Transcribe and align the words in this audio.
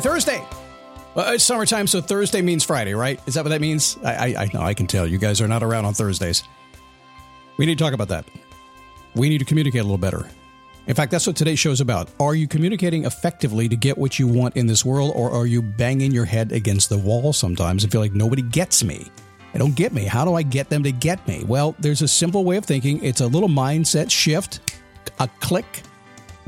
Thursday. 0.00 0.44
Well, 1.14 1.32
it's 1.32 1.44
summertime, 1.44 1.86
so 1.86 2.00
Thursday 2.00 2.42
means 2.42 2.64
Friday, 2.64 2.94
right? 2.94 3.20
Is 3.26 3.34
that 3.34 3.44
what 3.44 3.50
that 3.50 3.60
means? 3.60 3.98
I, 4.04 4.14
I, 4.14 4.42
I 4.42 4.50
know, 4.54 4.60
I 4.60 4.74
can 4.74 4.86
tell. 4.86 5.06
You 5.06 5.18
guys 5.18 5.40
are 5.40 5.48
not 5.48 5.62
around 5.62 5.84
on 5.84 5.94
Thursdays. 5.94 6.44
We 7.56 7.66
need 7.66 7.78
to 7.78 7.84
talk 7.84 7.92
about 7.92 8.08
that. 8.08 8.24
We 9.14 9.28
need 9.28 9.38
to 9.38 9.44
communicate 9.44 9.80
a 9.80 9.84
little 9.84 9.98
better. 9.98 10.28
In 10.86 10.94
fact, 10.94 11.10
that's 11.10 11.26
what 11.26 11.36
today's 11.36 11.58
show 11.58 11.70
is 11.70 11.80
about. 11.80 12.08
Are 12.20 12.34
you 12.34 12.46
communicating 12.48 13.04
effectively 13.04 13.68
to 13.68 13.76
get 13.76 13.98
what 13.98 14.18
you 14.18 14.26
want 14.26 14.56
in 14.56 14.66
this 14.66 14.84
world, 14.84 15.12
or 15.14 15.30
are 15.30 15.46
you 15.46 15.60
banging 15.60 16.12
your 16.12 16.24
head 16.24 16.52
against 16.52 16.88
the 16.88 16.96
wall 16.96 17.32
sometimes 17.32 17.82
and 17.82 17.92
feel 17.92 18.00
like 18.00 18.14
nobody 18.14 18.42
gets 18.42 18.84
me? 18.84 19.10
They 19.52 19.58
don't 19.58 19.74
get 19.74 19.92
me. 19.92 20.04
How 20.04 20.24
do 20.24 20.34
I 20.34 20.42
get 20.42 20.70
them 20.70 20.82
to 20.84 20.92
get 20.92 21.26
me? 21.26 21.44
Well, 21.44 21.74
there's 21.78 22.00
a 22.00 22.08
simple 22.08 22.44
way 22.44 22.56
of 22.56 22.64
thinking. 22.64 23.04
It's 23.04 23.20
a 23.20 23.26
little 23.26 23.48
mindset 23.48 24.10
shift, 24.10 24.60
a 25.18 25.28
click, 25.40 25.82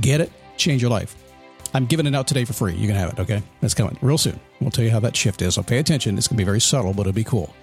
get 0.01 0.20
it, 0.20 0.33
change 0.56 0.80
your 0.80 0.91
life. 0.91 1.17
I'm 1.74 1.87
giving 1.87 2.06
it 2.06 2.15
out 2.15 2.27
today 2.27 2.45
for 2.45 2.52
free. 2.52 2.74
You 2.74 2.87
can 2.87 2.97
have 2.97 3.12
it, 3.12 3.20
okay? 3.20 3.42
That's 3.60 3.74
coming 3.74 3.97
real 4.02 4.19
soon. 4.19 4.38
We'll 4.61 4.70
tell 4.70 4.84
you 4.84 4.91
how 4.91 5.01
that 5.01 5.16
shift 5.16 5.42
is. 5.42 5.55
So 5.55 5.62
pay 5.62 5.78
attention. 5.78 6.19
It's 6.19 6.28
going 6.28 6.37
to 6.37 6.41
be 6.41 6.45
very 6.45 6.61
subtle, 6.61 6.92
but 6.92 7.02
it'll 7.02 7.12
be 7.12 7.24
cool. 7.24 7.55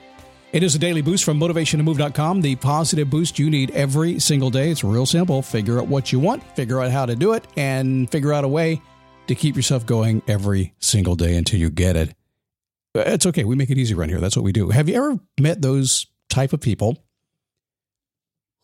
It 0.53 0.63
is 0.63 0.75
a 0.75 0.79
daily 0.79 1.01
boost 1.01 1.25
from 1.25 1.39
motivationtomove.com, 1.39 2.41
the 2.41 2.55
positive 2.55 3.09
boost 3.09 3.37
you 3.37 3.49
need 3.49 3.71
every 3.71 4.17
single 4.19 4.49
day. 4.49 4.71
It's 4.71 4.83
real 4.83 5.05
simple. 5.05 5.41
Figure 5.41 5.77
out 5.79 5.87
what 5.87 6.13
you 6.13 6.19
want, 6.19 6.41
figure 6.55 6.81
out 6.81 6.89
how 6.89 7.05
to 7.05 7.15
do 7.15 7.33
it, 7.33 7.45
and 7.57 8.09
figure 8.09 8.31
out 8.31 8.45
a 8.45 8.47
way 8.47 8.81
to 9.27 9.35
keep 9.35 9.57
yourself 9.57 9.85
going 9.85 10.21
every 10.25 10.73
single 10.79 11.15
day 11.15 11.35
until 11.35 11.59
you 11.59 11.69
get 11.69 11.97
it. 11.97 12.15
It's 12.95 13.25
okay. 13.25 13.43
We 13.43 13.55
make 13.55 13.69
it 13.69 13.77
easy 13.77 13.93
around 13.93 14.09
here. 14.09 14.21
That's 14.21 14.37
what 14.37 14.43
we 14.43 14.53
do. 14.53 14.69
Have 14.69 14.87
you 14.87 14.95
ever 14.95 15.19
met 15.37 15.61
those 15.61 16.07
type 16.29 16.53
of 16.53 16.61
people 16.61 17.03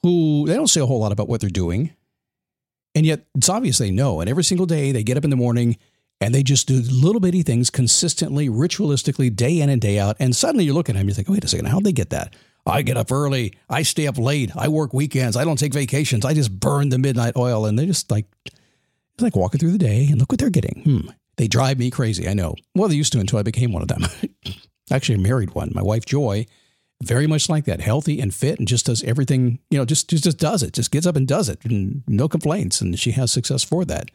who 0.04 0.46
they 0.48 0.56
don't 0.56 0.68
say 0.68 0.82
a 0.82 0.86
whole 0.86 1.00
lot 1.00 1.12
about 1.12 1.28
what 1.28 1.42
they're 1.42 1.50
doing, 1.50 1.92
and 2.96 3.06
yet 3.06 3.26
it's 3.36 3.50
obvious 3.50 3.78
they 3.78 3.92
know. 3.92 4.20
And 4.20 4.30
every 4.30 4.44
single 4.44 4.66
day 4.66 4.92
they 4.92 5.04
get 5.04 5.18
up 5.18 5.24
in 5.24 5.30
the 5.30 5.36
morning 5.36 5.78
and 6.22 6.34
they 6.34 6.44
just 6.44 6.68
do 6.68 6.82
little 6.90 7.20
bitty 7.20 7.44
things 7.44 7.70
consistently, 7.70 8.50
ritualistically, 8.50 9.36
day 9.36 9.60
in 9.60 9.70
and 9.70 9.82
day 9.82 10.00
out. 10.00 10.16
And 10.20 10.36
suddenly 10.36 10.66
you 10.66 10.74
look 10.74 10.90
at 10.90 10.96
them, 10.96 11.08
you 11.08 11.14
think, 11.14 11.30
wait 11.30 11.44
a 11.44 11.48
second, 11.48 11.66
how'd 11.66 11.84
they 11.84 11.92
get 11.92 12.12
that? 12.12 12.34
I 12.66 12.82
get 12.82 12.96
up 12.96 13.12
early, 13.12 13.54
I 13.70 13.84
stay 13.84 14.08
up 14.08 14.18
late, 14.18 14.52
I 14.56 14.70
work 14.70 14.94
weekends, 14.94 15.36
I 15.36 15.44
don't 15.44 15.60
take 15.60 15.74
vacations, 15.74 16.24
I 16.24 16.34
just 16.34 16.58
burn 16.58 16.90
the 16.90 16.98
midnight 16.98 17.36
oil. 17.36 17.66
And 17.66 17.78
they're 17.78 17.86
just 17.86 18.10
like, 18.10 18.26
it's 18.46 19.22
like 19.22 19.36
walking 19.36 19.60
through 19.60 19.74
the 19.74 19.78
day 19.78 20.08
and 20.10 20.18
look 20.18 20.32
what 20.32 20.40
they're 20.40 20.50
getting. 20.50 20.84
Hmm. 20.84 21.10
They 21.36 21.48
drive 21.48 21.80
me 21.80 21.90
crazy. 21.90 22.28
I 22.28 22.34
know. 22.34 22.56
Well, 22.76 22.90
they 22.90 22.96
used 22.96 23.12
to 23.14 23.20
until 23.20 23.40
I 23.40 23.44
became 23.44 23.74
one 23.74 23.82
of 23.82 23.88
them. 23.88 24.04
Actually, 24.92 25.16
I 25.16 25.22
married 25.22 25.56
one. 25.56 25.72
My 25.74 25.82
wife, 25.82 26.06
Joy, 26.06 26.46
very 27.04 27.28
much 27.28 27.50
like 27.50 27.66
that, 27.66 27.82
healthy 27.82 28.20
and 28.20 28.34
fit, 28.34 28.60
and 28.60 28.68
just 28.68 28.86
does 28.86 29.04
everything. 29.04 29.60
You 29.70 29.78
know, 29.78 29.86
just 29.86 30.10
just, 30.10 30.24
just 30.24 30.40
does 30.40 30.64
it. 30.64 30.74
Just 30.74 30.92
gets 30.92 31.06
up 31.06 31.16
and 31.16 31.28
does 31.28 31.50
it, 31.50 31.64
and 31.66 32.04
no 32.08 32.28
complaints. 32.28 32.82
And 32.82 32.98
she 32.98 33.12
has 33.12 33.32
success 33.32 33.64
for 33.64 33.86
that. 33.86 34.10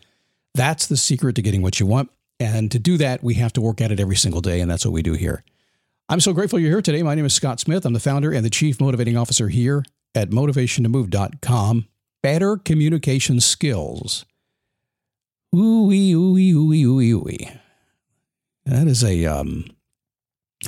That's 0.55 0.86
the 0.86 0.97
secret 0.97 1.36
to 1.36 1.42
getting 1.42 1.62
what 1.62 1.78
you 1.78 1.86
want. 1.86 2.11
And 2.41 2.70
to 2.72 2.78
do 2.78 2.97
that, 2.98 3.22
we 3.22 3.34
have 3.34 3.53
to 3.55 3.61
work 3.61 3.81
at 3.81 3.91
it 3.91 4.00
every 4.00 4.16
single 4.16 4.41
day, 4.41 4.61
and 4.61 4.70
that's 4.70 4.84
what 4.84 4.92
we 4.92 5.03
do 5.03 5.14
here. 5.14 5.44
I'm 6.09 6.20
so 6.20 6.33
grateful 6.33 6.59
you're 6.59 6.70
here 6.70 6.83
today. 6.83 7.03
My 7.03 7.14
name 7.14 7.27
is 7.27 7.34
Scott 7.34 7.61
Smith. 7.61 7.84
I'm 7.84 7.92
the 7.92 8.00
founder 8.00 8.33
and 8.33 8.44
the 8.44 8.50
chief 8.50 8.81
motivating 8.81 9.16
officer 9.16 9.48
here 9.48 9.84
at 10.14 10.31
motivationtomove.com. 10.31 11.86
Better 12.22 12.56
communication 12.56 13.41
skills. 13.41 14.25
Ooh 15.55 15.86
wee 15.86 16.12
ooh 16.12 16.33
wee 16.33 16.53
ooh 16.53 16.72
ooh 16.72 17.00
ooh 17.00 17.28
ooh. 17.28 17.36
That 18.64 18.86
is 18.86 19.03
a 19.03 19.27
um, 19.27 19.64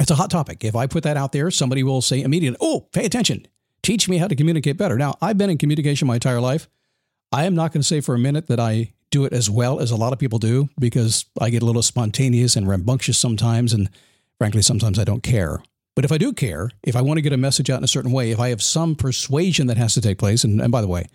it's 0.01 0.11
a 0.11 0.17
hot 0.17 0.31
topic. 0.31 0.65
If 0.65 0.75
I 0.75 0.87
put 0.87 1.05
that 1.05 1.17
out 1.17 1.33
there, 1.33 1.51
somebody 1.51 1.83
will 1.83 2.03
say 2.03 2.23
immediately, 2.23 2.59
"Oh, 2.61 2.89
pay 2.93 3.05
attention. 3.05 3.47
Teach 3.83 4.09
me 4.09 4.19
how 4.19 4.29
to 4.29 4.37
communicate 4.37 4.77
better." 4.77 4.97
Now, 4.97 5.17
I've 5.21 5.39
been 5.39 5.51
in 5.51 5.59
communication 5.59 6.09
my 6.09 6.15
entire 6.15 6.41
life. 6.41 6.69
I 7.33 7.45
am 7.45 7.55
not 7.55 7.73
going 7.73 7.83
to 7.83 7.87
say 7.87 8.01
for 8.01 8.15
a 8.15 8.19
minute 8.19 8.49
that 8.49 8.59
I 8.59 8.93
do 9.11 9.25
it 9.25 9.33
as 9.33 9.51
well 9.51 9.81
as 9.81 9.91
a 9.91 9.97
lot 9.97 10.13
of 10.13 10.19
people 10.19 10.39
do 10.39 10.69
because 10.79 11.27
I 11.41 11.51
get 11.51 11.63
a 11.63 11.67
little 11.67 11.83
spontaneous 11.83 12.57
and 12.57 12.69
rambunctious 12.69 13.19
sometimes. 13.19 13.73
And 13.73 13.91
frankly, 14.39 14.63
sometimes 14.63 14.99
I 14.99 15.05
don't 15.05 15.23
care. 15.23 15.63
But 15.97 16.05
if 16.05 16.13
I 16.13 16.19
do 16.19 16.33
care, 16.33 16.71
if 16.83 16.97
I 16.97 17.03
want 17.03 17.19
to 17.19 17.23
get 17.23 17.33
a 17.33 17.37
message 17.37 17.69
out 17.69 17.79
in 17.79 17.85
a 17.85 17.89
certain 17.89 18.13
way, 18.13 18.31
if 18.31 18.39
I 18.39 18.49
have 18.51 18.63
some 18.63 18.95
persuasion 18.95 19.67
that 19.67 19.77
has 19.77 19.95
to 19.95 20.01
take 20.01 20.19
place, 20.19 20.45
and, 20.45 20.61
and 20.61 20.71
by 20.71 20.81
the 20.81 20.89
way, 20.89 21.07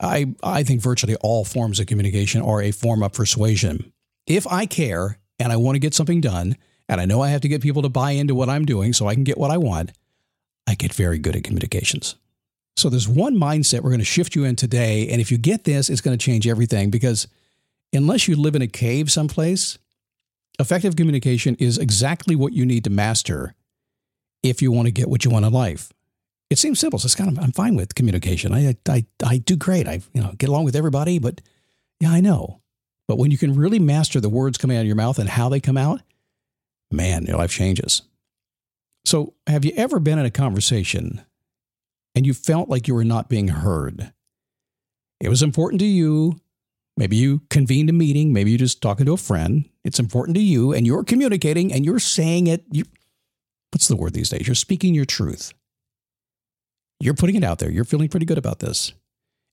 I, 0.00 0.34
I 0.42 0.62
think 0.62 0.80
virtually 0.80 1.16
all 1.16 1.44
forms 1.44 1.80
of 1.80 1.86
communication 1.86 2.40
are 2.40 2.62
a 2.62 2.70
form 2.70 3.02
of 3.02 3.12
persuasion. 3.12 3.92
If 4.26 4.46
I 4.46 4.66
care 4.66 5.18
and 5.38 5.52
I 5.52 5.56
want 5.56 5.74
to 5.76 5.80
get 5.80 5.94
something 5.94 6.20
done, 6.20 6.56
and 6.88 7.00
I 7.00 7.04
know 7.04 7.22
I 7.22 7.30
have 7.30 7.40
to 7.42 7.48
get 7.48 7.62
people 7.62 7.82
to 7.82 7.88
buy 7.88 8.12
into 8.12 8.34
what 8.34 8.48
I'm 8.48 8.64
doing 8.64 8.92
so 8.92 9.06
I 9.06 9.14
can 9.14 9.24
get 9.24 9.38
what 9.38 9.50
I 9.50 9.58
want, 9.58 9.92
I 10.66 10.74
get 10.74 10.92
very 10.92 11.18
good 11.18 11.36
at 11.36 11.44
communications. 11.44 12.16
So 12.76 12.88
there's 12.88 13.08
one 13.08 13.36
mindset 13.36 13.80
we're 13.80 13.90
going 13.90 13.98
to 14.00 14.04
shift 14.04 14.34
you 14.34 14.44
in 14.44 14.56
today. 14.56 15.08
And 15.08 15.20
if 15.20 15.30
you 15.30 15.38
get 15.38 15.64
this, 15.64 15.88
it's 15.88 16.00
going 16.00 16.16
to 16.16 16.24
change 16.24 16.46
everything 16.46 16.90
because 16.90 17.28
unless 17.92 18.26
you 18.26 18.36
live 18.36 18.56
in 18.56 18.62
a 18.62 18.66
cave 18.66 19.10
someplace, 19.10 19.78
effective 20.58 20.96
communication 20.96 21.54
is 21.56 21.78
exactly 21.78 22.34
what 22.34 22.52
you 22.52 22.66
need 22.66 22.84
to 22.84 22.90
master 22.90 23.54
if 24.42 24.60
you 24.60 24.72
want 24.72 24.86
to 24.86 24.92
get 24.92 25.08
what 25.08 25.24
you 25.24 25.30
want 25.30 25.44
in 25.44 25.52
life. 25.52 25.92
It 26.50 26.58
seems 26.58 26.78
simple. 26.78 26.98
So 26.98 27.06
it's 27.06 27.14
kind 27.14 27.30
of 27.30 27.42
I'm 27.42 27.52
fine 27.52 27.74
with 27.74 27.94
communication. 27.94 28.52
I 28.52 28.76
I 28.88 29.06
I 29.24 29.38
do 29.38 29.56
great. 29.56 29.88
I 29.88 30.02
you 30.12 30.22
know 30.22 30.32
get 30.36 30.48
along 30.48 30.64
with 30.64 30.76
everybody, 30.76 31.18
but 31.18 31.40
yeah, 32.00 32.10
I 32.10 32.20
know. 32.20 32.60
But 33.08 33.18
when 33.18 33.30
you 33.30 33.38
can 33.38 33.54
really 33.54 33.78
master 33.78 34.20
the 34.20 34.28
words 34.28 34.58
coming 34.58 34.76
out 34.76 34.80
of 34.80 34.86
your 34.86 34.96
mouth 34.96 35.18
and 35.18 35.28
how 35.28 35.48
they 35.48 35.60
come 35.60 35.76
out, 35.76 36.00
man, 36.90 37.26
your 37.26 37.38
life 37.38 37.50
changes. 37.50 38.02
So, 39.04 39.34
have 39.46 39.64
you 39.64 39.72
ever 39.76 40.00
been 40.00 40.18
in 40.18 40.24
a 40.24 40.30
conversation 40.30 41.24
and 42.14 42.26
you 42.26 42.32
felt 42.32 42.68
like 42.68 42.86
you 42.86 42.94
were 42.94 43.04
not 43.04 43.28
being 43.28 43.48
heard. 43.48 44.12
It 45.20 45.28
was 45.28 45.42
important 45.42 45.80
to 45.80 45.86
you. 45.86 46.40
Maybe 46.96 47.16
you 47.16 47.40
convened 47.50 47.90
a 47.90 47.92
meeting, 47.92 48.32
maybe 48.32 48.52
you're 48.52 48.58
just 48.58 48.80
talking 48.80 49.06
to 49.06 49.14
a 49.14 49.18
friend. 49.18 49.68
It's 49.84 49.98
important 49.98 50.36
to 50.36 50.42
you, 50.42 50.72
and 50.72 50.86
you're 50.86 51.02
communicating 51.02 51.72
and 51.72 51.84
you're 51.84 51.98
saying 51.98 52.46
it. 52.46 52.64
You, 52.70 52.84
what's 53.72 53.88
the 53.88 53.96
word 53.96 54.12
these 54.14 54.28
days? 54.28 54.46
You're 54.46 54.54
speaking 54.54 54.94
your 54.94 55.04
truth. 55.04 55.52
You're 57.00 57.14
putting 57.14 57.34
it 57.34 57.42
out 57.42 57.58
there. 57.58 57.70
You're 57.70 57.84
feeling 57.84 58.08
pretty 58.08 58.26
good 58.26 58.38
about 58.38 58.60
this. 58.60 58.92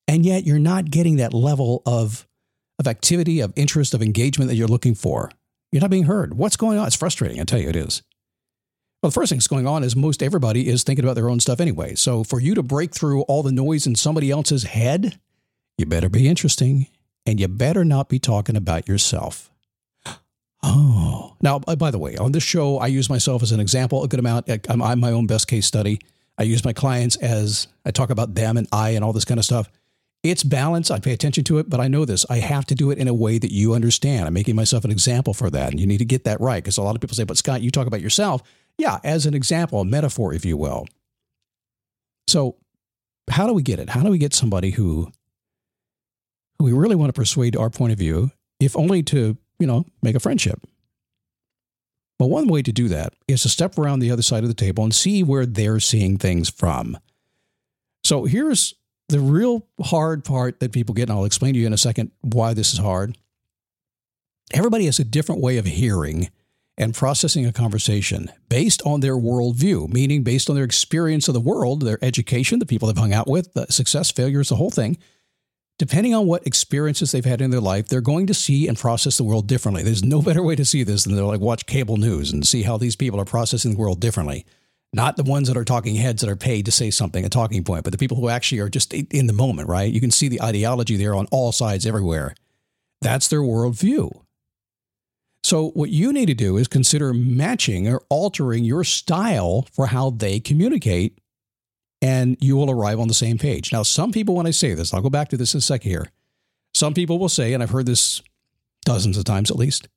And 0.07 0.25
yet 0.25 0.45
you're 0.45 0.59
not 0.59 0.91
getting 0.91 1.17
that 1.17 1.33
level 1.33 1.81
of, 1.85 2.27
of 2.77 2.87
activity, 2.87 3.39
of 3.39 3.53
interest, 3.55 3.93
of 3.93 4.03
engagement 4.03 4.49
that 4.49 4.55
you're 4.55 4.67
looking 4.67 4.93
for. 4.93 5.31
You're 5.71 5.81
not 5.81 5.89
being 5.89 6.03
heard. 6.03 6.33
What's 6.33 6.57
going 6.57 6.77
on? 6.77 6.87
It's 6.87 6.95
frustrating. 6.95 7.39
I 7.39 7.43
tell 7.43 7.59
you, 7.59 7.69
it 7.69 7.75
is. 7.75 8.03
Well, 9.01 9.09
the 9.09 9.15
first 9.15 9.29
thing 9.29 9.37
that's 9.39 9.47
going 9.47 9.67
on 9.67 9.83
is 9.83 9.95
most 9.95 10.21
everybody 10.21 10.67
is 10.67 10.83
thinking 10.83 11.03
about 11.03 11.15
their 11.15 11.29
own 11.29 11.39
stuff 11.39 11.59
anyway. 11.59 11.95
So 11.95 12.23
for 12.23 12.39
you 12.39 12.53
to 12.55 12.61
break 12.61 12.93
through 12.93 13.21
all 13.23 13.41
the 13.41 13.51
noise 13.51 13.87
in 13.87 13.95
somebody 13.95 14.29
else's 14.29 14.63
head, 14.63 15.19
you 15.77 15.85
better 15.85 16.09
be 16.09 16.27
interesting 16.27 16.87
and 17.25 17.39
you 17.39 17.47
better 17.47 17.83
not 17.83 18.09
be 18.09 18.19
talking 18.19 18.55
about 18.55 18.87
yourself. 18.87 19.49
Oh, 20.63 21.37
now, 21.41 21.59
uh, 21.67 21.75
by 21.75 21.89
the 21.89 21.97
way, 21.97 22.17
on 22.17 22.33
this 22.33 22.43
show, 22.43 22.77
I 22.77 22.85
use 22.85 23.09
myself 23.09 23.41
as 23.41 23.51
an 23.51 23.59
example 23.59 24.03
a 24.03 24.07
good 24.07 24.19
amount. 24.19 24.47
I'm, 24.69 24.79
I'm 24.79 24.99
my 24.99 25.11
own 25.11 25.25
best 25.25 25.47
case 25.47 25.65
study. 25.65 25.99
I 26.37 26.43
use 26.43 26.63
my 26.63 26.71
clients 26.71 27.15
as 27.15 27.65
I 27.83 27.89
talk 27.89 28.11
about 28.11 28.35
them 28.35 28.57
and 28.57 28.67
I 28.71 28.91
and 28.91 29.03
all 29.03 29.11
this 29.11 29.25
kind 29.25 29.39
of 29.39 29.43
stuff. 29.43 29.67
It's 30.23 30.43
balance. 30.43 30.91
I 30.91 30.99
pay 30.99 31.13
attention 31.13 31.43
to 31.45 31.57
it, 31.57 31.69
but 31.69 31.79
I 31.79 31.87
know 31.87 32.05
this. 32.05 32.25
I 32.29 32.37
have 32.37 32.65
to 32.67 32.75
do 32.75 32.91
it 32.91 32.99
in 32.99 33.07
a 33.07 33.13
way 33.13 33.39
that 33.39 33.51
you 33.51 33.73
understand. 33.73 34.27
I'm 34.27 34.33
making 34.33 34.55
myself 34.55 34.85
an 34.85 34.91
example 34.91 35.33
for 35.33 35.49
that. 35.49 35.71
And 35.71 35.79
you 35.79 35.87
need 35.87 35.97
to 35.97 36.05
get 36.05 36.25
that 36.25 36.39
right 36.39 36.63
because 36.63 36.77
a 36.77 36.83
lot 36.83 36.95
of 36.95 37.01
people 37.01 37.15
say, 37.15 37.23
but 37.23 37.37
Scott, 37.37 37.61
you 37.61 37.71
talk 37.71 37.87
about 37.87 38.01
yourself. 38.01 38.43
Yeah, 38.77 38.99
as 39.03 39.25
an 39.25 39.33
example, 39.33 39.81
a 39.81 39.85
metaphor, 39.85 40.33
if 40.33 40.45
you 40.45 40.57
will. 40.57 40.85
So, 42.27 42.57
how 43.29 43.47
do 43.47 43.53
we 43.53 43.63
get 43.63 43.79
it? 43.79 43.89
How 43.89 44.01
do 44.01 44.09
we 44.09 44.17
get 44.17 44.33
somebody 44.33 44.71
who, 44.71 45.11
who 46.57 46.65
we 46.65 46.71
really 46.71 46.95
want 46.95 47.09
to 47.09 47.19
persuade 47.19 47.55
our 47.55 47.69
point 47.69 47.91
of 47.91 47.99
view, 47.99 48.31
if 48.59 48.75
only 48.75 49.03
to, 49.03 49.37
you 49.59 49.67
know, 49.67 49.85
make 50.01 50.15
a 50.15 50.19
friendship? 50.19 50.61
Well, 52.19 52.29
one 52.29 52.47
way 52.47 52.61
to 52.61 52.71
do 52.71 52.87
that 52.89 53.13
is 53.27 53.41
to 53.41 53.49
step 53.49 53.77
around 53.79 53.99
the 53.99 54.11
other 54.11 54.21
side 54.21 54.43
of 54.43 54.49
the 54.49 54.55
table 54.55 54.83
and 54.83 54.93
see 54.93 55.23
where 55.23 55.45
they're 55.45 55.79
seeing 55.79 56.17
things 56.17 56.49
from. 56.49 56.97
So, 58.03 58.25
here's 58.25 58.75
the 59.11 59.19
real 59.19 59.67
hard 59.81 60.23
part 60.23 60.59
that 60.59 60.71
people 60.71 60.95
get, 60.95 61.03
and 61.03 61.11
I'll 61.11 61.25
explain 61.25 61.53
to 61.53 61.59
you 61.59 61.67
in 61.67 61.73
a 61.73 61.77
second 61.77 62.11
why 62.21 62.53
this 62.53 62.73
is 62.73 62.79
hard. 62.79 63.17
Everybody 64.53 64.85
has 64.85 64.99
a 64.99 65.03
different 65.03 65.41
way 65.41 65.57
of 65.57 65.65
hearing 65.65 66.29
and 66.77 66.95
processing 66.95 67.45
a 67.45 67.53
conversation 67.53 68.31
based 68.49 68.81
on 68.85 69.01
their 69.01 69.15
worldview, 69.15 69.89
meaning 69.89 70.23
based 70.23 70.49
on 70.49 70.55
their 70.55 70.63
experience 70.63 71.27
of 71.27 71.33
the 71.33 71.39
world, 71.39 71.81
their 71.81 72.03
education, 72.03 72.59
the 72.59 72.65
people 72.65 72.87
they've 72.87 72.97
hung 72.97 73.13
out 73.13 73.27
with, 73.27 73.53
the 73.53 73.67
success, 73.67 74.09
failures, 74.09 74.49
the 74.49 74.55
whole 74.55 74.71
thing. 74.71 74.97
Depending 75.77 76.13
on 76.13 76.27
what 76.27 76.45
experiences 76.45 77.11
they've 77.11 77.25
had 77.25 77.41
in 77.41 77.51
their 77.51 77.59
life, 77.59 77.87
they're 77.87 78.01
going 78.01 78.27
to 78.27 78.33
see 78.33 78.67
and 78.67 78.77
process 78.77 79.17
the 79.17 79.23
world 79.23 79.47
differently. 79.47 79.83
There's 79.83 80.03
no 80.03 80.21
better 80.21 80.43
way 80.43 80.55
to 80.55 80.65
see 80.65 80.83
this 80.83 81.03
than 81.03 81.15
to 81.15 81.25
like 81.25 81.39
watch 81.39 81.65
cable 81.65 81.97
news 81.97 82.31
and 82.31 82.45
see 82.45 82.63
how 82.63 82.77
these 82.77 82.95
people 82.95 83.19
are 83.19 83.25
processing 83.25 83.71
the 83.71 83.77
world 83.77 83.99
differently. 83.99 84.45
Not 84.93 85.15
the 85.15 85.23
ones 85.23 85.47
that 85.47 85.55
are 85.55 85.63
talking 85.63 85.95
heads 85.95 86.21
that 86.21 86.29
are 86.29 86.35
paid 86.35 86.65
to 86.65 86.71
say 86.71 86.91
something, 86.91 87.23
a 87.23 87.29
talking 87.29 87.63
point, 87.63 87.83
but 87.83 87.91
the 87.91 87.97
people 87.97 88.17
who 88.17 88.27
actually 88.27 88.59
are 88.59 88.69
just 88.69 88.93
in 88.93 89.27
the 89.27 89.33
moment, 89.33 89.69
right? 89.69 89.91
You 89.91 90.01
can 90.01 90.11
see 90.11 90.27
the 90.27 90.41
ideology 90.41 90.97
there 90.97 91.15
on 91.15 91.27
all 91.31 91.51
sides 91.51 91.85
everywhere. 91.85 92.35
That's 93.01 93.29
their 93.29 93.39
worldview. 93.39 94.11
So, 95.43 95.69
what 95.69 95.89
you 95.89 96.13
need 96.13 96.27
to 96.27 96.33
do 96.33 96.57
is 96.57 96.67
consider 96.67 97.13
matching 97.13 97.87
or 97.87 98.03
altering 98.09 98.63
your 98.63 98.83
style 98.83 99.67
for 99.71 99.87
how 99.87 100.11
they 100.11 100.39
communicate, 100.39 101.17
and 102.01 102.37
you 102.39 102.55
will 102.55 102.69
arrive 102.69 102.99
on 102.99 103.07
the 103.07 103.13
same 103.13 103.37
page. 103.37 103.71
Now, 103.71 103.83
some 103.83 104.11
people, 104.11 104.35
when 104.35 104.45
I 104.45 104.51
say 104.51 104.73
this, 104.73 104.93
I'll 104.93 105.01
go 105.01 105.09
back 105.09 105.29
to 105.29 105.37
this 105.37 105.53
in 105.53 105.59
a 105.59 105.61
second 105.61 105.89
here. 105.89 106.11
Some 106.73 106.93
people 106.93 107.17
will 107.17 107.29
say, 107.29 107.53
and 107.53 107.63
I've 107.63 107.71
heard 107.71 107.85
this 107.85 108.21
dozens 108.85 109.17
of 109.17 109.23
times 109.23 109.49
at 109.49 109.57
least. 109.57 109.87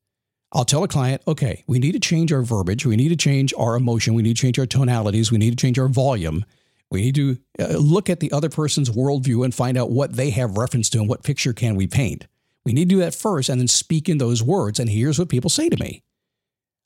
I'll 0.55 0.65
tell 0.65 0.85
a 0.85 0.89
client, 0.89 1.21
okay, 1.27 1.65
we 1.67 1.81
need 1.81 1.93
to 1.93 2.01
change 2.01 2.33
our 2.33 2.43
verbiage. 2.43 2.87
We 2.87 2.97
need 2.97 3.09
to 3.09 3.17
change 3.17 3.53
our 3.59 3.75
emotion. 3.75 4.15
We 4.15 4.23
need 4.23 4.37
to 4.37 4.41
change 4.41 4.59
our 4.59 4.67
tonalities. 4.67 5.33
We 5.33 5.39
need 5.39 5.51
to 5.51 5.56
change 5.56 5.79
our 5.79 5.89
volume. 5.89 6.45
We 6.91 7.03
need 7.03 7.15
to 7.17 7.39
uh, 7.59 7.77
look 7.79 8.09
at 8.09 8.21
the 8.21 8.31
other 8.31 8.49
person's 8.49 8.91
worldview 8.91 9.45
and 9.45 9.53
find 9.53 9.77
out 9.77 9.91
what 9.91 10.15
they 10.15 10.31
have 10.31 10.56
reference 10.56 10.89
to 10.91 10.99
and 10.99 11.09
what 11.09 11.25
picture 11.25 11.53
can 11.53 11.75
we 11.75 11.89
paint. 11.89 12.29
We 12.65 12.73
need 12.73 12.89
to 12.89 12.95
do 12.95 13.01
that 13.01 13.17
first 13.17 13.49
and 13.49 13.61
then 13.61 13.67
speak 13.67 14.09
in 14.09 14.19
those 14.19 14.43
words. 14.45 14.79
And 14.79 14.89
here's 14.89 15.19
what 15.19 15.29
people 15.29 15.51
say 15.51 15.69
to 15.69 15.83
me. 15.83 16.05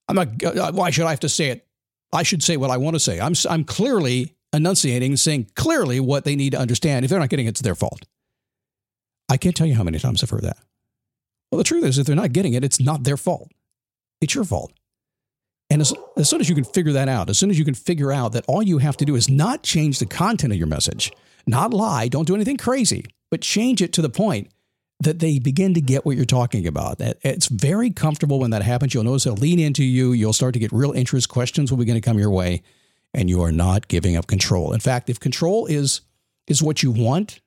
I'm 0.08 0.16
not, 0.16 0.42
uh, 0.42 0.72
why 0.72 0.88
should 0.90 1.04
I 1.04 1.10
have 1.10 1.20
to 1.20 1.28
say 1.28 1.50
it? 1.50 1.66
I 2.10 2.22
should 2.22 2.42
say 2.42 2.56
what 2.56 2.70
I 2.70 2.78
want 2.78 2.94
to 2.94 3.00
say. 3.00 3.20
I'm, 3.20 3.34
I'm 3.50 3.64
clearly 3.64 4.34
enunciating, 4.54 5.14
saying 5.18 5.50
clearly 5.56 6.00
what 6.00 6.24
they 6.24 6.36
need 6.36 6.52
to 6.52 6.58
understand. 6.58 7.04
If 7.04 7.10
they're 7.10 7.20
not 7.20 7.28
getting 7.28 7.46
it, 7.46 7.50
it's 7.50 7.60
their 7.60 7.74
fault. 7.74 8.06
I 9.28 9.36
can't 9.36 9.54
tell 9.54 9.66
you 9.66 9.74
how 9.74 9.82
many 9.82 9.98
times 9.98 10.22
I've 10.22 10.30
heard 10.30 10.44
that. 10.44 10.56
Well, 11.50 11.58
the 11.58 11.64
truth 11.64 11.84
is, 11.84 11.98
if 11.98 12.06
they're 12.06 12.16
not 12.16 12.32
getting 12.32 12.54
it, 12.54 12.64
it's 12.64 12.80
not 12.80 13.04
their 13.04 13.18
fault. 13.18 13.52
It's 14.20 14.34
your 14.34 14.44
fault. 14.44 14.72
And 15.70 15.82
as, 15.82 15.92
as 16.16 16.28
soon 16.28 16.40
as 16.40 16.48
you 16.48 16.54
can 16.54 16.64
figure 16.64 16.92
that 16.92 17.08
out, 17.08 17.28
as 17.28 17.38
soon 17.38 17.50
as 17.50 17.58
you 17.58 17.64
can 17.64 17.74
figure 17.74 18.10
out 18.10 18.32
that 18.32 18.44
all 18.48 18.62
you 18.62 18.78
have 18.78 18.96
to 18.98 19.04
do 19.04 19.16
is 19.16 19.28
not 19.28 19.62
change 19.62 19.98
the 19.98 20.06
content 20.06 20.52
of 20.52 20.58
your 20.58 20.66
message, 20.66 21.12
not 21.46 21.74
lie, 21.74 22.08
don't 22.08 22.26
do 22.26 22.34
anything 22.34 22.56
crazy, 22.56 23.04
but 23.30 23.42
change 23.42 23.82
it 23.82 23.92
to 23.92 24.02
the 24.02 24.08
point 24.08 24.50
that 25.00 25.20
they 25.20 25.38
begin 25.38 25.74
to 25.74 25.80
get 25.80 26.04
what 26.04 26.16
you're 26.16 26.24
talking 26.24 26.66
about. 26.66 26.96
It's 27.00 27.46
very 27.46 27.90
comfortable 27.90 28.40
when 28.40 28.50
that 28.50 28.62
happens. 28.62 28.94
You'll 28.94 29.04
notice 29.04 29.24
they'll 29.24 29.34
lean 29.34 29.60
into 29.60 29.84
you. 29.84 30.12
You'll 30.12 30.32
start 30.32 30.54
to 30.54 30.58
get 30.58 30.72
real 30.72 30.92
interest. 30.92 31.28
Questions 31.28 31.70
will 31.70 31.78
begin 31.78 31.94
to 31.94 32.00
come 32.00 32.18
your 32.18 32.30
way, 32.30 32.62
and 33.14 33.28
you 33.28 33.42
are 33.42 33.52
not 33.52 33.88
giving 33.88 34.16
up 34.16 34.26
control. 34.26 34.72
In 34.72 34.80
fact, 34.80 35.08
if 35.08 35.20
control 35.20 35.66
is 35.66 36.00
is 36.48 36.62
what 36.62 36.82
you 36.82 36.90
want, 36.90 37.40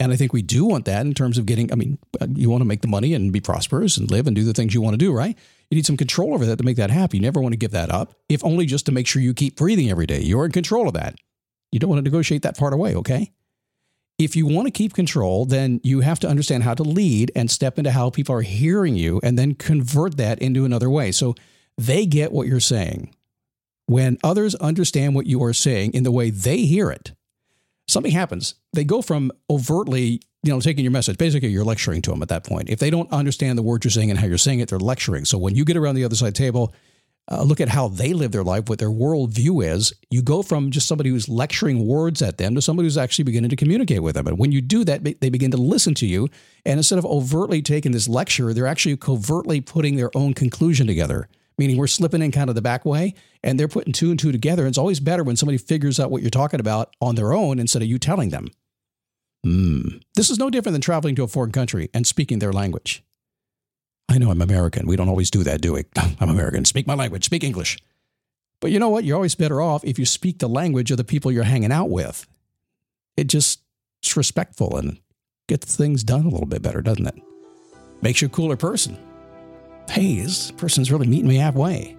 and 0.00 0.12
I 0.12 0.16
think 0.16 0.32
we 0.32 0.42
do 0.42 0.64
want 0.64 0.86
that 0.86 1.04
in 1.04 1.14
terms 1.14 1.38
of 1.38 1.46
getting, 1.46 1.70
I 1.70 1.74
mean, 1.74 1.98
uh, 2.20 2.26
you 2.34 2.50
want 2.50 2.62
to 2.62 2.66
make 2.66 2.80
the 2.80 2.88
money 2.88 3.14
and 3.14 3.32
be 3.32 3.40
prosperous 3.40 3.98
and 3.98 4.10
live 4.10 4.26
and 4.26 4.34
do 4.34 4.44
the 4.44 4.54
things 4.54 4.74
you 4.74 4.80
want 4.80 4.94
to 4.94 4.98
do, 4.98 5.12
right? 5.12 5.36
You 5.70 5.76
need 5.76 5.86
some 5.86 5.96
control 5.96 6.34
over 6.34 6.46
that 6.46 6.56
to 6.58 6.64
make 6.64 6.76
that 6.76 6.90
happen. 6.90 7.16
You 7.16 7.22
never 7.22 7.40
want 7.40 7.52
to 7.52 7.58
give 7.58 7.72
that 7.72 7.90
up, 7.90 8.14
if 8.28 8.44
only 8.44 8.66
just 8.66 8.86
to 8.86 8.92
make 8.92 9.06
sure 9.06 9.20
you 9.20 9.34
keep 9.34 9.56
breathing 9.56 9.90
every 9.90 10.06
day. 10.06 10.20
You're 10.20 10.44
in 10.44 10.52
control 10.52 10.86
of 10.86 10.94
that. 10.94 11.16
You 11.72 11.80
don't 11.80 11.90
want 11.90 11.98
to 11.98 12.10
negotiate 12.10 12.42
that 12.42 12.56
part 12.56 12.72
away, 12.72 12.94
okay? 12.94 13.32
If 14.18 14.34
you 14.34 14.46
want 14.46 14.66
to 14.66 14.70
keep 14.70 14.94
control, 14.94 15.44
then 15.44 15.80
you 15.82 16.00
have 16.00 16.20
to 16.20 16.28
understand 16.28 16.62
how 16.62 16.74
to 16.74 16.82
lead 16.82 17.32
and 17.36 17.50
step 17.50 17.78
into 17.78 17.90
how 17.90 18.10
people 18.10 18.34
are 18.34 18.42
hearing 18.42 18.96
you 18.96 19.20
and 19.22 19.38
then 19.38 19.54
convert 19.54 20.16
that 20.16 20.38
into 20.38 20.64
another 20.64 20.88
way. 20.88 21.12
So 21.12 21.34
they 21.76 22.06
get 22.06 22.32
what 22.32 22.46
you're 22.46 22.60
saying. 22.60 23.14
When 23.86 24.18
others 24.24 24.54
understand 24.54 25.14
what 25.14 25.26
you 25.26 25.42
are 25.44 25.52
saying 25.52 25.92
in 25.92 26.02
the 26.02 26.10
way 26.10 26.30
they 26.30 26.58
hear 26.58 26.90
it, 26.90 27.12
something 27.86 28.12
happens. 28.12 28.54
They 28.72 28.84
go 28.84 29.02
from 29.02 29.32
overtly, 29.50 30.22
you 30.46 30.52
know, 30.52 30.60
taking 30.60 30.84
your 30.84 30.92
message. 30.92 31.18
Basically, 31.18 31.48
you're 31.48 31.64
lecturing 31.64 32.02
to 32.02 32.10
them 32.10 32.22
at 32.22 32.28
that 32.28 32.44
point. 32.44 32.70
If 32.70 32.78
they 32.78 32.90
don't 32.90 33.10
understand 33.12 33.58
the 33.58 33.62
words 33.62 33.84
you're 33.84 33.90
saying 33.90 34.10
and 34.10 34.18
how 34.18 34.26
you're 34.26 34.38
saying 34.38 34.60
it, 34.60 34.68
they're 34.68 34.78
lecturing. 34.78 35.24
So 35.24 35.38
when 35.38 35.54
you 35.54 35.64
get 35.64 35.76
around 35.76 35.96
the 35.96 36.04
other 36.04 36.16
side 36.16 36.28
the 36.28 36.38
table, 36.38 36.72
uh, 37.28 37.42
look 37.42 37.60
at 37.60 37.68
how 37.68 37.88
they 37.88 38.12
live 38.12 38.30
their 38.30 38.44
life, 38.44 38.68
what 38.68 38.78
their 38.78 38.88
worldview 38.88 39.66
is. 39.66 39.92
You 40.10 40.22
go 40.22 40.42
from 40.42 40.70
just 40.70 40.86
somebody 40.86 41.10
who's 41.10 41.28
lecturing 41.28 41.84
words 41.84 42.22
at 42.22 42.38
them 42.38 42.54
to 42.54 42.62
somebody 42.62 42.86
who's 42.86 42.96
actually 42.96 43.24
beginning 43.24 43.50
to 43.50 43.56
communicate 43.56 44.02
with 44.02 44.14
them. 44.14 44.28
And 44.28 44.38
when 44.38 44.52
you 44.52 44.60
do 44.60 44.84
that, 44.84 45.02
they 45.02 45.30
begin 45.30 45.50
to 45.50 45.56
listen 45.56 45.94
to 45.94 46.06
you. 46.06 46.28
And 46.64 46.78
instead 46.78 47.00
of 47.00 47.06
overtly 47.06 47.62
taking 47.62 47.90
this 47.90 48.08
lecture, 48.08 48.54
they're 48.54 48.68
actually 48.68 48.96
covertly 48.96 49.60
putting 49.60 49.96
their 49.96 50.16
own 50.16 50.34
conclusion 50.34 50.86
together 50.86 51.28
meaning 51.58 51.76
we're 51.76 51.86
slipping 51.86 52.22
in 52.22 52.30
kind 52.32 52.48
of 52.48 52.54
the 52.54 52.62
back 52.62 52.84
way 52.84 53.14
and 53.42 53.58
they're 53.58 53.68
putting 53.68 53.92
two 53.92 54.10
and 54.10 54.18
two 54.18 54.32
together. 54.32 54.62
And 54.62 54.68
it's 54.68 54.78
always 54.78 55.00
better 55.00 55.24
when 55.24 55.36
somebody 55.36 55.58
figures 55.58 55.98
out 55.98 56.10
what 56.10 56.22
you're 56.22 56.30
talking 56.30 56.60
about 56.60 56.94
on 57.00 57.14
their 57.14 57.32
own 57.32 57.58
instead 57.58 57.82
of 57.82 57.88
you 57.88 57.98
telling 57.98 58.30
them. 58.30 58.48
Mm. 59.46 60.02
This 60.14 60.30
is 60.30 60.38
no 60.38 60.50
different 60.50 60.74
than 60.74 60.80
traveling 60.80 61.14
to 61.16 61.22
a 61.22 61.28
foreign 61.28 61.52
country 61.52 61.88
and 61.94 62.06
speaking 62.06 62.40
their 62.40 62.52
language. 62.52 63.04
I 64.08 64.18
know 64.18 64.30
I'm 64.30 64.42
American. 64.42 64.86
We 64.86 64.96
don't 64.96 65.08
always 65.08 65.30
do 65.30 65.44
that, 65.44 65.60
do 65.60 65.74
we? 65.74 65.84
I'm 66.20 66.28
American. 66.28 66.64
Speak 66.64 66.86
my 66.86 66.94
language, 66.94 67.24
speak 67.24 67.44
English. 67.44 67.78
But 68.60 68.70
you 68.70 68.78
know 68.78 68.88
what? 68.88 69.04
You're 69.04 69.16
always 69.16 69.34
better 69.34 69.60
off 69.60 69.84
if 69.84 69.98
you 69.98 70.06
speak 70.06 70.38
the 70.38 70.48
language 70.48 70.90
of 70.90 70.96
the 70.96 71.04
people 71.04 71.30
you're 71.30 71.44
hanging 71.44 71.72
out 71.72 71.90
with. 71.90 72.26
It 73.16 73.28
just 73.28 73.60
it's 74.02 74.16
respectful 74.16 74.76
and 74.76 74.98
gets 75.48 75.76
things 75.76 76.02
done 76.02 76.26
a 76.26 76.28
little 76.28 76.46
bit 76.46 76.62
better, 76.62 76.82
doesn't 76.82 77.06
it? 77.06 77.22
Makes 78.02 78.22
you 78.22 78.26
a 78.26 78.30
cooler 78.30 78.56
person 78.56 78.98
hey, 79.90 80.20
this 80.20 80.50
person's 80.52 80.90
really 80.90 81.06
meeting 81.06 81.28
me 81.28 81.36
halfway. 81.36 81.96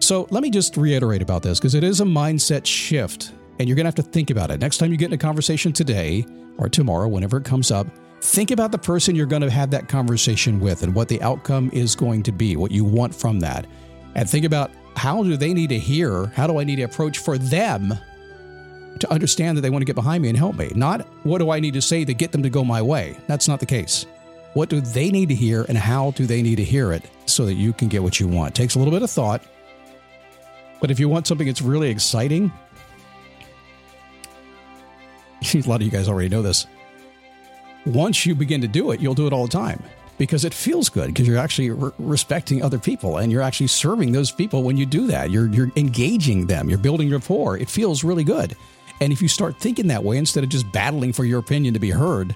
So 0.00 0.26
let 0.30 0.42
me 0.42 0.50
just 0.50 0.76
reiterate 0.76 1.22
about 1.22 1.42
this 1.42 1.58
because 1.58 1.74
it 1.74 1.84
is 1.84 2.00
a 2.00 2.04
mindset 2.04 2.64
shift 2.64 3.32
and 3.58 3.68
you're 3.68 3.76
going 3.76 3.84
to 3.84 3.88
have 3.88 3.94
to 3.96 4.02
think 4.02 4.30
about 4.30 4.50
it. 4.50 4.60
Next 4.60 4.78
time 4.78 4.90
you 4.90 4.96
get 4.96 5.06
in 5.06 5.12
a 5.12 5.18
conversation 5.18 5.72
today 5.72 6.24
or 6.58 6.68
tomorrow, 6.68 7.08
whenever 7.08 7.38
it 7.38 7.44
comes 7.44 7.70
up, 7.70 7.86
think 8.20 8.50
about 8.50 8.72
the 8.72 8.78
person 8.78 9.14
you're 9.14 9.26
going 9.26 9.42
to 9.42 9.50
have 9.50 9.70
that 9.70 9.88
conversation 9.88 10.60
with 10.60 10.82
and 10.82 10.94
what 10.94 11.08
the 11.08 11.20
outcome 11.22 11.70
is 11.72 11.94
going 11.94 12.22
to 12.24 12.32
be, 12.32 12.56
what 12.56 12.70
you 12.70 12.84
want 12.84 13.14
from 13.14 13.40
that. 13.40 13.66
And 14.14 14.28
think 14.28 14.44
about 14.44 14.70
how 14.96 15.22
do 15.22 15.36
they 15.36 15.54
need 15.54 15.68
to 15.70 15.78
hear? 15.78 16.26
How 16.26 16.46
do 16.46 16.58
I 16.58 16.64
need 16.64 16.76
to 16.76 16.82
approach 16.82 17.18
for 17.18 17.38
them 17.38 17.94
to 18.98 19.12
understand 19.12 19.56
that 19.56 19.60
they 19.60 19.70
want 19.70 19.82
to 19.82 19.86
get 19.86 19.94
behind 19.94 20.22
me 20.22 20.28
and 20.28 20.36
help 20.36 20.56
me? 20.56 20.72
Not 20.74 21.06
what 21.24 21.38
do 21.38 21.50
I 21.50 21.60
need 21.60 21.74
to 21.74 21.82
say 21.82 22.04
to 22.04 22.14
get 22.14 22.32
them 22.32 22.42
to 22.42 22.50
go 22.50 22.64
my 22.64 22.82
way? 22.82 23.16
That's 23.26 23.46
not 23.46 23.60
the 23.60 23.66
case. 23.66 24.06
What 24.54 24.68
do 24.70 24.80
they 24.80 25.10
need 25.10 25.28
to 25.28 25.34
hear 25.34 25.64
and 25.68 25.78
how 25.78 26.10
do 26.12 26.26
they 26.26 26.42
need 26.42 26.56
to 26.56 26.64
hear 26.64 26.92
it 26.92 27.04
so 27.26 27.46
that 27.46 27.54
you 27.54 27.72
can 27.72 27.86
get 27.88 28.02
what 28.02 28.18
you 28.18 28.26
want? 28.26 28.50
It 28.50 28.60
takes 28.60 28.74
a 28.74 28.78
little 28.78 28.92
bit 28.92 29.02
of 29.02 29.10
thought. 29.10 29.42
But 30.80 30.90
if 30.90 30.98
you 30.98 31.08
want 31.08 31.26
something 31.26 31.46
that's 31.46 31.62
really 31.62 31.90
exciting, 31.90 32.50
a 35.54 35.68
lot 35.68 35.76
of 35.76 35.82
you 35.82 35.90
guys 35.90 36.08
already 36.08 36.28
know 36.28 36.42
this. 36.42 36.66
Once 37.86 38.26
you 38.26 38.34
begin 38.34 38.60
to 38.60 38.68
do 38.68 38.90
it, 38.90 39.00
you'll 39.00 39.14
do 39.14 39.26
it 39.26 39.32
all 39.32 39.46
the 39.46 39.52
time 39.52 39.82
because 40.18 40.44
it 40.44 40.52
feels 40.52 40.88
good 40.88 41.06
because 41.06 41.26
you're 41.26 41.38
actually 41.38 41.70
re- 41.70 41.92
respecting 41.98 42.62
other 42.62 42.78
people 42.78 43.18
and 43.18 43.32
you're 43.32 43.42
actually 43.42 43.68
serving 43.68 44.12
those 44.12 44.30
people 44.30 44.62
when 44.62 44.76
you 44.76 44.84
do 44.84 45.06
that. 45.06 45.30
You're 45.30 45.48
you're 45.48 45.70
engaging 45.76 46.46
them, 46.46 46.68
you're 46.68 46.78
building 46.78 47.10
rapport. 47.10 47.56
It 47.56 47.70
feels 47.70 48.04
really 48.04 48.24
good. 48.24 48.54
And 49.00 49.12
if 49.12 49.22
you 49.22 49.28
start 49.28 49.60
thinking 49.60 49.86
that 49.88 50.02
way 50.02 50.16
instead 50.16 50.42
of 50.42 50.50
just 50.50 50.70
battling 50.72 51.12
for 51.12 51.24
your 51.24 51.38
opinion 51.38 51.72
to 51.74 51.80
be 51.80 51.90
heard, 51.90 52.34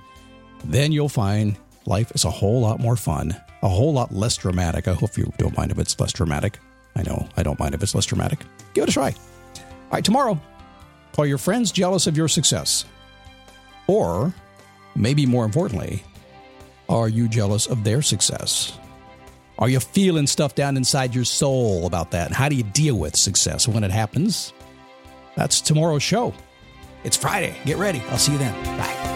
then 0.65 0.93
you'll 0.93 1.09
find 1.09 1.57
life 1.87 2.13
is 2.15 2.25
a 2.25 2.31
whole 2.31 2.61
lot 2.61 2.79
more 2.79 2.97
fun, 2.97 3.37
a 3.63 3.69
whole 3.69 3.93
lot 3.93 4.15
less 4.15 4.37
dramatic. 4.37 4.87
I 4.87 4.93
hope 4.93 5.19
you 5.19 5.33
don't 5.39 5.57
mind 5.57 5.73
if 5.73 5.79
it's 5.79 5.99
less 5.99 6.13
dramatic. 6.13 6.59
I 6.95 7.03
know 7.03 7.29
I 7.37 7.43
don't 7.43 7.59
mind 7.59 7.75
if 7.75 7.83
it's 7.83 7.95
less 7.95 8.07
dramatic. 8.07 8.41
Give 8.75 8.85
it 8.85 8.91
a 8.91 8.93
try. 8.93 9.09
All 9.57 9.91
right, 9.91 10.05
tomorrow, 10.05 10.41
are 11.19 11.27
your 11.27 11.39
friends 11.39 11.73
jealous 11.73 12.07
of 12.07 12.17
your 12.17 12.29
success? 12.29 12.85
Or, 13.93 14.33
maybe 14.97 15.27
more 15.27 15.45
importantly, 15.45 16.03
are 16.89 17.11
you 17.11 17.29
jealous 17.29 17.67
of 17.67 17.85
their 17.85 18.01
success? 18.01 18.79
Are 19.59 19.69
you 19.69 19.81
feeling 19.81 20.27
stuff 20.27 20.55
down 20.55 20.79
inside 20.79 21.15
your 21.15 21.27
soul 21.27 21.85
about 21.85 22.13
that? 22.13 22.33
How 22.33 22.49
do 22.49 22.57
you 22.57 22.63
deal 22.63 22.95
with 22.95 23.15
success 23.17 23.69
when 23.69 23.85
it 23.85 23.91
happens? 23.91 24.55
That's 25.37 25.61
tomorrow's 25.61 26.03
show. 26.03 26.33
It's 27.05 27.19
Friday. 27.19 27.55
Get 27.67 27.77
ready. 27.77 28.03
I'll 28.09 28.17
see 28.17 28.33
you 28.33 28.39
then. 28.39 28.55
Bye. 28.79 29.12